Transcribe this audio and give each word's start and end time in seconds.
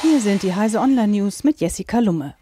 Hier 0.00 0.20
sind 0.20 0.44
die 0.44 0.54
Heise 0.54 0.78
Online 0.78 1.08
News 1.08 1.42
mit 1.42 1.60
Jessica 1.60 1.98
Lumme. 1.98 2.34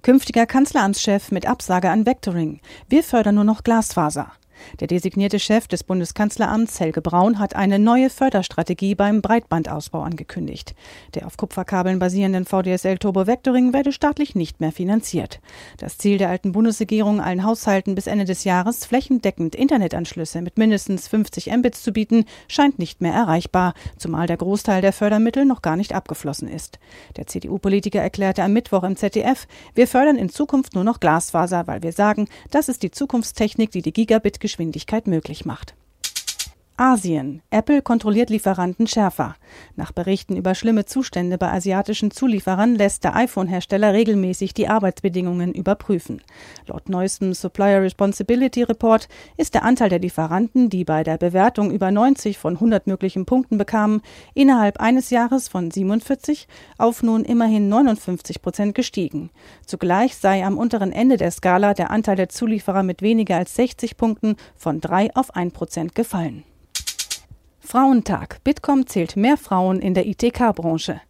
Künftiger 0.00 0.46
Kanzleramtschef 0.46 1.30
mit 1.30 1.46
Absage 1.46 1.90
an 1.90 2.06
Vectoring. 2.06 2.60
Wir 2.88 3.02
fördern 3.02 3.34
nur 3.34 3.44
noch 3.44 3.62
Glasfaser. 3.62 4.32
Der 4.80 4.86
designierte 4.86 5.38
Chef 5.38 5.68
des 5.68 5.84
Bundeskanzleramts 5.84 6.80
Helge 6.80 7.02
Braun 7.02 7.38
hat 7.38 7.56
eine 7.56 7.78
neue 7.78 8.10
Förderstrategie 8.10 8.94
beim 8.94 9.22
Breitbandausbau 9.22 10.02
angekündigt. 10.02 10.74
Der 11.14 11.26
auf 11.26 11.36
Kupferkabeln 11.36 11.98
basierenden 11.98 12.44
VDSL 12.44 12.98
Turbo 12.98 13.26
Vectoring 13.26 13.72
werde 13.72 13.92
staatlich 13.92 14.34
nicht 14.34 14.60
mehr 14.60 14.72
finanziert. 14.72 15.40
Das 15.78 15.98
Ziel 15.98 16.18
der 16.18 16.28
alten 16.28 16.52
Bundesregierung, 16.52 17.20
allen 17.20 17.44
Haushalten 17.44 17.94
bis 17.94 18.06
Ende 18.06 18.24
des 18.24 18.44
Jahres 18.44 18.84
flächendeckend 18.84 19.54
Internetanschlüsse 19.54 20.42
mit 20.42 20.58
mindestens 20.58 21.08
50 21.08 21.50
Mbits 21.56 21.82
zu 21.82 21.92
bieten, 21.92 22.24
scheint 22.48 22.78
nicht 22.78 23.00
mehr 23.00 23.14
erreichbar, 23.14 23.74
zumal 23.96 24.26
der 24.26 24.36
Großteil 24.36 24.82
der 24.82 24.92
Fördermittel 24.92 25.44
noch 25.44 25.62
gar 25.62 25.76
nicht 25.76 25.94
abgeflossen 25.94 26.48
ist. 26.48 26.78
Der 27.16 27.26
CDU-Politiker 27.26 28.00
erklärte 28.00 28.42
am 28.42 28.52
Mittwoch 28.52 28.82
im 28.84 28.96
ZDF, 28.96 29.46
wir 29.74 29.86
fördern 29.86 30.16
in 30.16 30.28
Zukunft 30.28 30.74
nur 30.74 30.84
noch 30.84 31.00
Glasfaser, 31.00 31.66
weil 31.66 31.82
wir 31.82 31.92
sagen, 31.92 32.28
das 32.50 32.68
ist 32.68 32.82
die 32.82 32.90
Zukunftstechnik, 32.90 33.70
die 33.70 33.82
die 33.82 33.92
Gigabit 33.92 34.40
Geschwindigkeit 34.52 35.06
möglich 35.06 35.46
macht. 35.46 35.74
Asien. 36.82 37.42
Apple 37.50 37.80
kontrolliert 37.80 38.28
Lieferanten 38.28 38.88
schärfer. 38.88 39.36
Nach 39.76 39.92
Berichten 39.92 40.36
über 40.36 40.56
schlimme 40.56 40.84
Zustände 40.84 41.38
bei 41.38 41.52
asiatischen 41.52 42.10
Zulieferern 42.10 42.74
lässt 42.74 43.04
der 43.04 43.14
iPhone-Hersteller 43.14 43.92
regelmäßig 43.92 44.52
die 44.52 44.66
Arbeitsbedingungen 44.66 45.54
überprüfen. 45.54 46.20
Laut 46.66 46.88
neuestem 46.88 47.34
Supplier 47.34 47.82
Responsibility 47.82 48.64
Report 48.64 49.06
ist 49.36 49.54
der 49.54 49.62
Anteil 49.62 49.90
der 49.90 50.00
Lieferanten, 50.00 50.70
die 50.70 50.82
bei 50.82 51.04
der 51.04 51.18
Bewertung 51.18 51.70
über 51.70 51.92
90 51.92 52.36
von 52.36 52.54
100 52.54 52.88
möglichen 52.88 53.26
Punkten 53.26 53.58
bekamen, 53.58 54.02
innerhalb 54.34 54.80
eines 54.80 55.10
Jahres 55.10 55.46
von 55.46 55.70
47 55.70 56.48
auf 56.78 57.04
nun 57.04 57.24
immerhin 57.24 57.68
59 57.68 58.42
Prozent 58.42 58.74
gestiegen. 58.74 59.30
Zugleich 59.64 60.16
sei 60.16 60.44
am 60.44 60.58
unteren 60.58 60.90
Ende 60.90 61.16
der 61.16 61.30
Skala 61.30 61.74
der 61.74 61.92
Anteil 61.92 62.16
der 62.16 62.28
Zulieferer 62.28 62.82
mit 62.82 63.02
weniger 63.02 63.36
als 63.36 63.54
60 63.54 63.96
Punkten 63.96 64.34
von 64.56 64.80
3 64.80 65.14
auf 65.14 65.36
1 65.36 65.52
Prozent 65.52 65.94
gefallen. 65.94 66.42
Frauentag. 67.64 68.42
Bitkom 68.44 68.86
zählt 68.86 69.16
mehr 69.16 69.36
Frauen 69.36 69.80
in 69.80 69.94
der 69.94 70.06
ITK-Branche. 70.06 71.00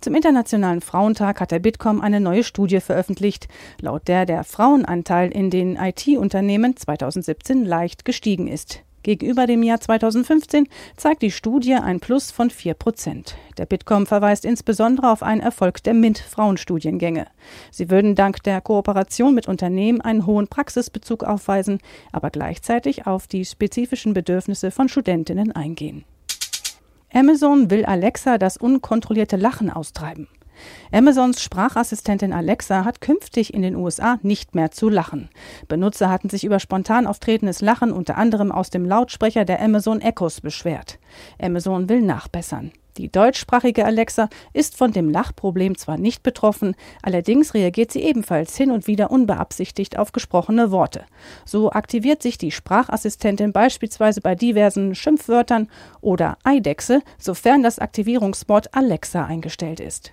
Zum 0.00 0.14
Internationalen 0.14 0.80
Frauentag 0.80 1.40
hat 1.40 1.50
der 1.50 1.58
Bitkom 1.58 2.00
eine 2.00 2.20
neue 2.20 2.44
Studie 2.44 2.80
veröffentlicht, 2.80 3.48
laut 3.80 4.08
der 4.08 4.24
der 4.24 4.44
Frauenanteil 4.44 5.30
in 5.30 5.50
den 5.50 5.76
IT-Unternehmen 5.76 6.76
2017 6.76 7.64
leicht 7.64 8.04
gestiegen 8.04 8.46
ist. 8.46 8.85
Gegenüber 9.06 9.46
dem 9.46 9.62
Jahr 9.62 9.80
2015 9.80 10.66
zeigt 10.96 11.22
die 11.22 11.30
Studie 11.30 11.74
ein 11.74 12.00
Plus 12.00 12.32
von 12.32 12.50
4 12.50 12.74
Prozent. 12.74 13.36
Der 13.56 13.64
Bitkom 13.64 14.04
verweist 14.04 14.44
insbesondere 14.44 15.12
auf 15.12 15.22
einen 15.22 15.40
Erfolg 15.40 15.80
der 15.84 15.94
MINT-Frauenstudiengänge. 15.94 17.28
Sie 17.70 17.88
würden 17.88 18.16
dank 18.16 18.42
der 18.42 18.60
Kooperation 18.60 19.32
mit 19.32 19.46
Unternehmen 19.46 20.00
einen 20.00 20.26
hohen 20.26 20.48
Praxisbezug 20.48 21.22
aufweisen, 21.22 21.78
aber 22.10 22.30
gleichzeitig 22.30 23.06
auf 23.06 23.28
die 23.28 23.44
spezifischen 23.44 24.12
Bedürfnisse 24.12 24.72
von 24.72 24.88
Studentinnen 24.88 25.52
eingehen. 25.52 26.04
Amazon 27.14 27.70
will 27.70 27.84
Alexa 27.84 28.38
das 28.38 28.56
unkontrollierte 28.56 29.36
Lachen 29.36 29.70
austreiben. 29.70 30.26
Amazons 30.92 31.42
Sprachassistentin 31.42 32.32
Alexa 32.32 32.84
hat 32.84 33.00
künftig 33.00 33.54
in 33.54 33.62
den 33.62 33.76
USA 33.76 34.18
nicht 34.22 34.54
mehr 34.54 34.70
zu 34.70 34.88
lachen. 34.88 35.28
Benutzer 35.68 36.10
hatten 36.10 36.28
sich 36.28 36.44
über 36.44 36.60
spontan 36.60 37.06
auftretendes 37.06 37.60
Lachen 37.60 37.92
unter 37.92 38.16
anderem 38.16 38.52
aus 38.52 38.70
dem 38.70 38.84
Lautsprecher 38.84 39.44
der 39.44 39.60
Amazon 39.60 40.00
Echos 40.00 40.40
beschwert. 40.40 40.98
Amazon 41.40 41.88
will 41.88 42.02
nachbessern. 42.02 42.72
Die 42.96 43.12
deutschsprachige 43.12 43.84
Alexa 43.84 44.30
ist 44.54 44.76
von 44.76 44.92
dem 44.92 45.10
Lachproblem 45.10 45.76
zwar 45.76 45.98
nicht 45.98 46.22
betroffen, 46.22 46.74
allerdings 47.02 47.52
reagiert 47.52 47.92
sie 47.92 48.00
ebenfalls 48.00 48.56
hin 48.56 48.70
und 48.70 48.86
wieder 48.86 49.10
unbeabsichtigt 49.10 49.98
auf 49.98 50.12
gesprochene 50.12 50.70
Worte. 50.70 51.04
So 51.44 51.70
aktiviert 51.70 52.22
sich 52.22 52.38
die 52.38 52.52
Sprachassistentin 52.52 53.52
beispielsweise 53.52 54.22
bei 54.22 54.34
diversen 54.34 54.94
Schimpfwörtern 54.94 55.68
oder 56.00 56.38
Eidechse, 56.42 57.02
sofern 57.18 57.62
das 57.62 57.78
Aktivierungswort 57.78 58.74
Alexa 58.74 59.26
eingestellt 59.26 59.80
ist. 59.80 60.12